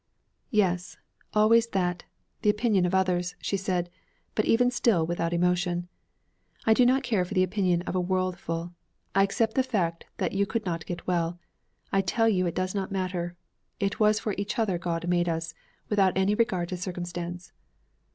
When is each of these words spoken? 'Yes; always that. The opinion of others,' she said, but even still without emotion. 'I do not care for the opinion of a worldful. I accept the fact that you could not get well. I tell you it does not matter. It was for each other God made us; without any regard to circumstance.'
'Yes; 0.49 0.97
always 1.35 1.67
that. 1.67 2.05
The 2.41 2.49
opinion 2.49 2.87
of 2.87 2.95
others,' 2.95 3.35
she 3.39 3.55
said, 3.55 3.87
but 4.33 4.45
even 4.45 4.71
still 4.71 5.05
without 5.05 5.31
emotion. 5.31 5.89
'I 6.65 6.73
do 6.73 6.85
not 6.87 7.03
care 7.03 7.23
for 7.23 7.35
the 7.35 7.43
opinion 7.43 7.83
of 7.83 7.95
a 7.95 8.01
worldful. 8.01 8.73
I 9.13 9.21
accept 9.21 9.53
the 9.53 9.61
fact 9.61 10.05
that 10.17 10.31
you 10.33 10.47
could 10.47 10.65
not 10.65 10.87
get 10.87 11.05
well. 11.05 11.37
I 11.93 12.01
tell 12.01 12.27
you 12.27 12.47
it 12.47 12.55
does 12.55 12.73
not 12.73 12.91
matter. 12.91 13.35
It 13.79 13.99
was 13.99 14.19
for 14.19 14.33
each 14.39 14.57
other 14.57 14.79
God 14.79 15.07
made 15.07 15.29
us; 15.29 15.53
without 15.87 16.17
any 16.17 16.33
regard 16.33 16.69
to 16.69 16.77
circumstance.' 16.77 17.51